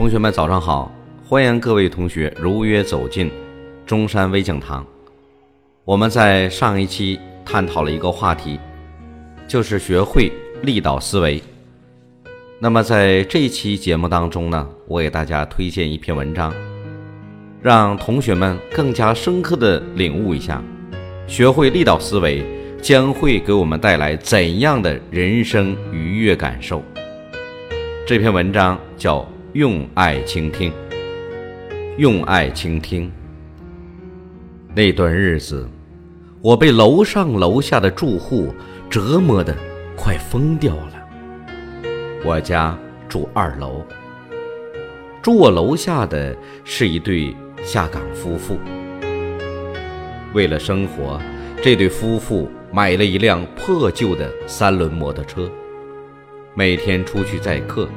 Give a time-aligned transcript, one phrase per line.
[0.00, 0.90] 同学们早上好，
[1.28, 3.30] 欢迎各位同学如约走进
[3.84, 4.82] 中山微讲堂。
[5.84, 8.58] 我们在上一期探讨了一个话题，
[9.46, 10.32] 就是学会
[10.62, 11.38] 立导思维。
[12.58, 16.50] 那么在这一期节目当中呢，我给大家推荐一篇文章，
[17.60, 20.64] 让同学们更加深刻的领悟一下，
[21.26, 22.42] 学会立导思维
[22.80, 26.82] 将会给我们带来怎样的人生愉悦感受。
[28.06, 29.30] 这篇文章叫。
[29.54, 30.72] 用爱倾听，
[31.98, 33.10] 用爱倾听。
[34.72, 35.68] 那段日子，
[36.40, 38.54] 我被楼上楼下的住户
[38.88, 39.52] 折磨得
[39.96, 40.92] 快疯掉了。
[42.24, 42.78] 我家
[43.08, 43.84] 住二楼，
[45.20, 48.56] 住我楼下的是一对下岗夫妇。
[50.32, 51.20] 为了生活，
[51.60, 55.50] 这对夫妇买了一辆破旧的三轮摩托车，
[56.54, 57.88] 每天出去载客。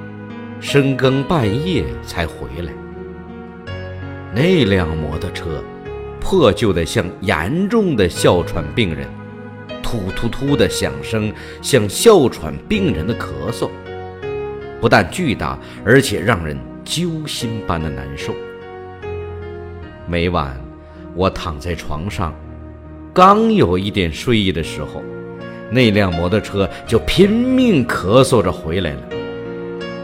[0.64, 2.72] 深更半夜才回来。
[4.34, 5.62] 那辆摩托车
[6.22, 9.06] 破旧的像严重的哮喘病人，
[9.84, 13.70] 突突突的响声像哮喘病人的咳嗽，
[14.80, 18.34] 不但巨大，而且让人揪心般的难受。
[20.08, 20.58] 每晚
[21.14, 22.34] 我躺在床上，
[23.14, 25.04] 刚有一点睡意的时候，
[25.70, 29.02] 那辆摩托车就拼命咳嗽着回来了。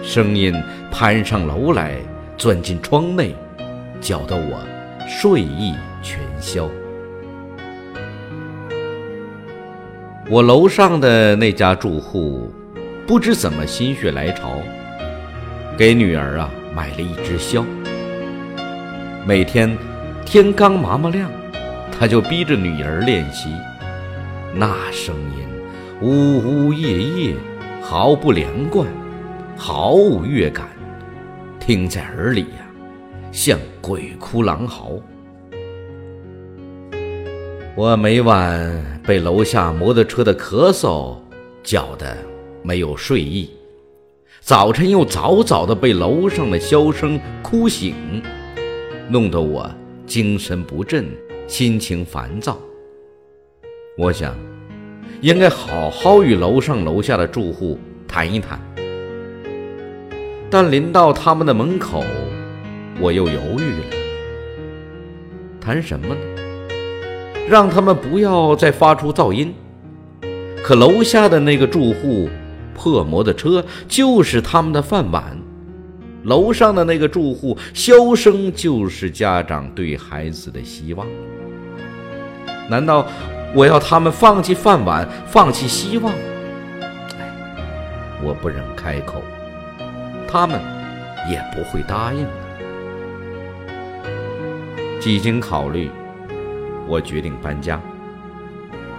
[0.01, 0.53] 声音
[0.89, 1.97] 攀上楼来，
[2.37, 3.35] 钻进窗内，
[3.99, 4.59] 搅得我
[5.07, 6.69] 睡意全消。
[10.29, 12.51] 我楼上的那家住户
[13.05, 14.53] 不知怎么心血来潮，
[15.77, 17.65] 给女儿啊买了一只箫。
[19.27, 19.77] 每天
[20.25, 21.29] 天刚麻麻亮，
[21.91, 23.49] 他就逼着女儿练习。
[24.55, 25.45] 那声音
[26.01, 27.35] 呜呜咽咽，
[27.81, 28.87] 毫不连贯。
[29.61, 30.69] 毫无乐感，
[31.59, 32.65] 听在耳里呀，
[33.29, 34.91] 像鬼哭狼嚎。
[37.75, 41.17] 我每晚被楼下摩托车的咳嗽
[41.61, 42.15] 搅得
[42.63, 43.49] 没有睡意，
[44.39, 48.23] 早晨又早早的被楼上的箫声哭醒，
[49.09, 49.69] 弄得我
[50.05, 51.05] 精神不振，
[51.47, 52.57] 心情烦躁。
[53.97, 54.33] 我想，
[55.19, 57.77] 应该好好与楼上楼下的住户
[58.07, 58.57] 谈一谈。
[60.49, 62.03] 但临到他们的门口，
[62.99, 63.85] 我又犹豫了。
[65.61, 66.15] 谈什么呢？
[67.47, 69.53] 让他们不要再发出噪音。
[70.63, 72.29] 可楼下的那个住户，
[72.73, 75.23] 破摩托车就是他们的饭碗；
[76.23, 81.07] 楼上的那个住户，箫声就是家长对孩子的希望。
[82.67, 83.05] 难道
[83.55, 86.13] 我要他们放弃饭碗，放弃希望？
[88.23, 89.21] 我不忍开口。
[90.31, 90.61] 他们
[91.27, 92.29] 也不会答应的。
[94.99, 95.89] 几经考虑，
[96.87, 97.81] 我决定搬家，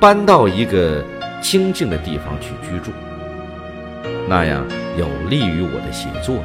[0.01, 1.05] 搬到一个
[1.41, 2.91] 清静的地方去居住。
[4.29, 4.67] 那样
[4.99, 6.43] 有利于我的写作，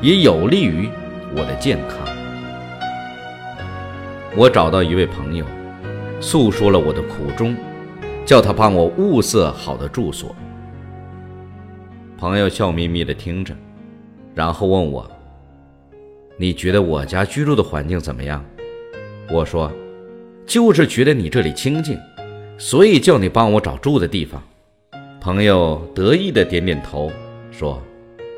[0.00, 0.88] 也有利于
[1.34, 1.98] 我的健康。
[4.36, 5.44] 我找到一位朋友，
[6.20, 7.56] 诉说了我的苦衷，
[8.24, 10.36] 叫他帮我物色好的住所。
[12.16, 13.54] 朋友笑眯眯地听着。
[14.38, 15.10] 然后问我
[16.38, 18.44] ：“你觉得我家居住的环境怎么样？”
[19.32, 19.68] 我说
[20.46, 21.98] ：“就是觉得你这里清静，
[22.56, 24.40] 所以叫你帮我找住的地方。”
[25.20, 27.10] 朋友得意的点点头，
[27.50, 27.82] 说：“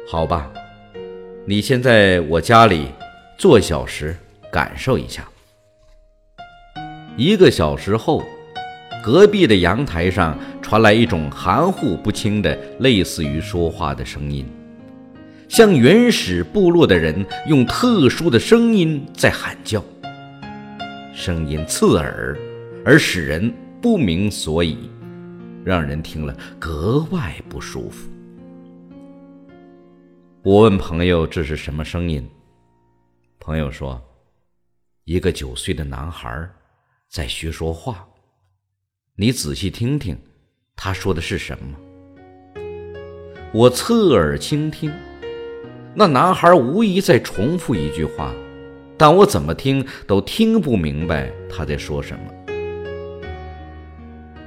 [0.09, 0.50] 好吧，
[1.44, 2.87] 你先在我家里
[3.37, 4.17] 坐小时，
[4.50, 5.28] 感受一下。”
[7.15, 8.25] 一个小时后，
[9.05, 14.47] 隔壁的阳台上传来一种含糊不清的、类似于说话的声音。
[15.50, 19.84] 像原始部落的人用特殊的声音在喊叫，
[21.12, 22.38] 声音刺耳，
[22.84, 23.53] 而使人
[23.83, 24.88] 不明所以，
[25.65, 28.09] 让人听了格外不舒服。
[30.44, 32.25] 我问朋友这是什么声音，
[33.41, 34.00] 朋友说，
[35.03, 36.49] 一个九岁的男孩
[37.08, 38.06] 在学说话，
[39.17, 40.17] 你仔细听听，
[40.76, 41.76] 他说的是什么？
[43.53, 44.93] 我侧耳倾听。
[45.94, 48.32] 那男孩无疑在重复一句话，
[48.96, 52.54] 但我怎么听都听不明白他在说什么。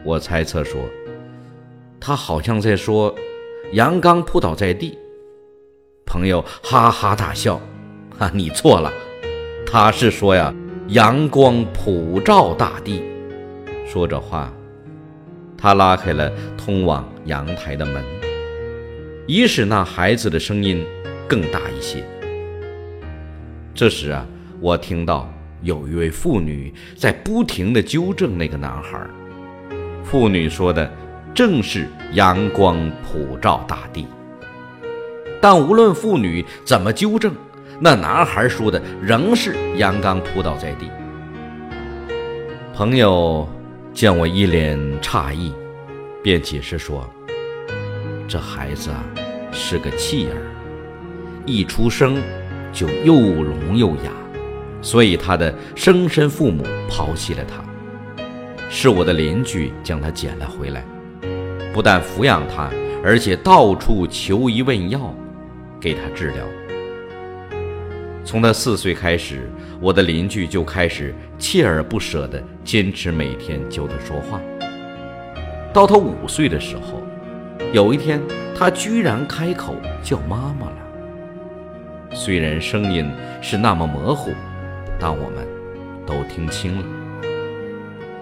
[0.06, 0.81] 我猜测说，
[2.00, 3.13] 他好像在说
[3.74, 4.98] “阳刚扑倒在地”。
[6.06, 7.60] 朋友哈哈大笑
[8.18, 8.92] ：“哈，你错了，
[9.66, 10.54] 他是说呀，
[10.88, 13.04] 阳光普照大地。”
[13.86, 14.54] 说着话，
[15.57, 18.04] 他拉开了通往阳台的门，
[19.28, 20.86] 以使那孩子的声音。
[21.28, 22.04] 更大一些。
[23.74, 24.25] 这时啊，
[24.60, 25.31] 我听到
[25.62, 29.00] 有一位妇女在不停地纠正那个男孩。
[30.04, 30.92] 妇女说的
[31.34, 34.08] 正是阳光普照大地。
[35.42, 37.34] 但无论妇女怎么纠正，
[37.80, 40.90] 那男孩说的仍是阳刚扑倒在地。
[42.74, 43.48] 朋友
[43.94, 45.52] 见我一脸诧异，
[46.24, 47.10] 便解释说
[48.28, 49.04] ：“这孩子啊
[49.52, 50.38] 是个弃儿，
[51.45, 52.22] 一出生
[52.72, 54.12] 就又聋又哑，
[54.81, 57.63] 所以他的生身父母抛弃了他。
[58.69, 60.84] 是我的邻居将他捡了回来，
[61.74, 62.69] 不但抚养他，
[63.04, 65.13] 而且到处求医问药。”
[65.84, 66.45] 给他治疗。
[68.24, 69.51] 从他四岁开始，
[69.81, 74.39] 我的邻居就开始锲而不舍地坚持每天教他说话。
[75.74, 77.04] 到他五岁的时候，
[77.74, 78.22] 有一天
[78.57, 80.83] 他居然开口叫妈妈了。
[82.13, 83.10] 虽然声音
[83.42, 84.31] 是那么模糊，
[85.00, 85.45] 但我们
[86.06, 86.86] 都听清了。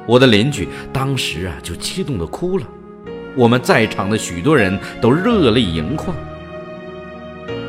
[0.07, 2.65] 我的邻居当时啊就激动地哭了，
[3.35, 6.15] 我们在场的许多人都热泪盈眶。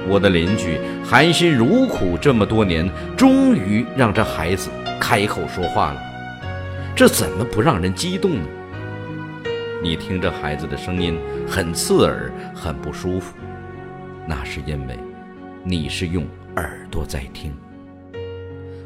[0.08, 6.00] 我的邻居含辛茹苦这么多年，终于让这孩子开口说话了，
[6.96, 8.46] 这怎么不让人激动呢？
[9.82, 13.34] 你听这孩子的声音很刺耳，很不舒服，
[14.26, 14.98] 那是因为
[15.64, 16.26] 你是用
[16.56, 17.52] 耳朵在听；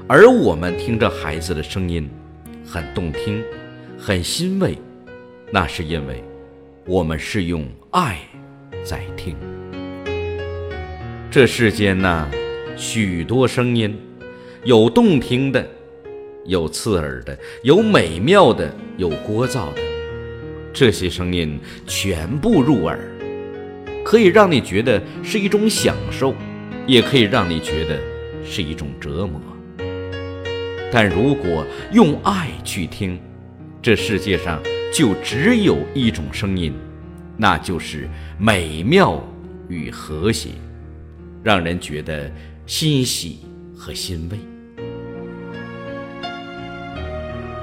[0.06, 2.06] 而我们听着孩子的声音
[2.66, 3.42] 很动听，
[3.98, 4.76] 很欣慰，
[5.50, 6.22] 那是因为
[6.86, 8.18] 我们是用爱
[8.84, 9.34] 在听。
[11.30, 12.28] 这世间呐，
[12.76, 13.98] 许多声音，
[14.62, 15.66] 有动听的，
[16.44, 19.80] 有刺耳的，有美妙的，有聒噪的。
[20.74, 23.00] 这些声音全部入耳，
[24.04, 26.34] 可以让你觉得是一种享受，
[26.86, 27.98] 也可以让你觉得
[28.44, 29.40] 是一种折磨。
[30.92, 33.20] 但如果用爱去听，
[33.82, 34.62] 这世界上
[34.94, 36.72] 就只有一种声音，
[37.36, 39.22] 那就是美妙
[39.68, 40.50] 与和谐。
[41.42, 42.28] 让人觉得
[42.66, 43.38] 欣喜
[43.76, 44.38] 和欣慰。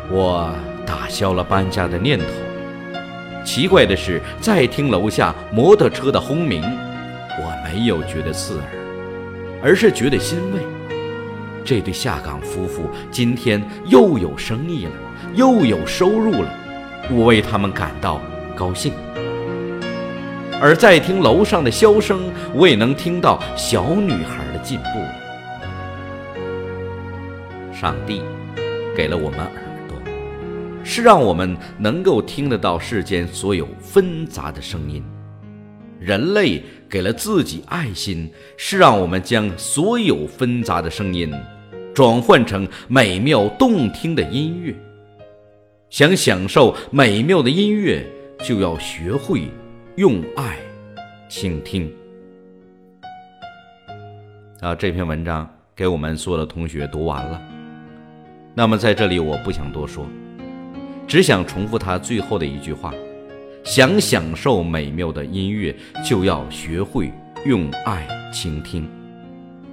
[0.10, 0.56] 我
[0.86, 2.26] 打消了搬家的念头。
[3.44, 8.68] 奇怪的是，再听楼下摩托车的轰鸣，我没有觉得刺耳，
[9.64, 10.60] 而是觉得欣慰。
[11.64, 14.92] 这对下岗夫妇今天又有生意了，
[15.34, 16.54] 又有收入了，
[17.10, 18.22] 我为他们感到
[18.54, 18.92] 高兴。
[20.62, 25.16] 而在听楼上的箫声，我也能听到小女孩的进步了。
[27.74, 28.22] 上帝
[28.96, 29.52] 给了我们耳
[29.88, 29.98] 朵，
[30.84, 35.02] 是让我们能够听得到世间所有纷杂的声音；
[36.04, 41.34] 人类给了自己爱心，是让我们将所有纷杂的声音
[41.94, 44.76] 转换成美妙动听的音乐。
[45.90, 48.06] 想享受美妙的音乐，
[48.44, 49.44] 就要学会。
[49.96, 50.58] 用爱
[51.30, 51.88] 倾听。
[54.60, 57.40] 啊，这篇文章给我们所有的同学读完了。
[58.56, 60.08] 那么在这里，我不想多说，
[61.08, 62.92] 只想重复他最后的一句话：
[63.64, 65.74] 想享受美妙的音乐，
[66.06, 67.12] 就要学会
[67.46, 68.86] 用爱倾听。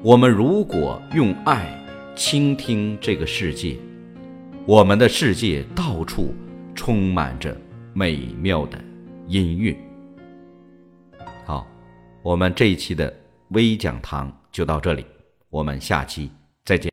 [0.00, 1.69] 我们如果用爱
[2.14, 3.76] 倾听这个世界，
[4.64, 6.33] 我们的世界到处
[6.73, 7.57] 充满着
[7.93, 8.79] 美妙的
[9.26, 9.76] 音乐。
[11.45, 11.67] 好，
[12.23, 13.12] 我们这一期的
[13.49, 15.05] 微讲堂就到这里，
[15.50, 16.31] 我们下期
[16.64, 16.88] 再见。